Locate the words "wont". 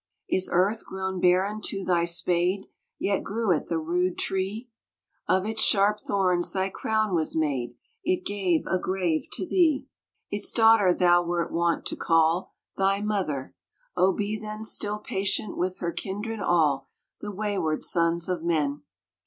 11.51-11.85